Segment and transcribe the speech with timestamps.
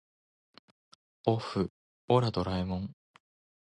[1.27, 1.71] おっふ
[2.07, 2.95] オラドラえもん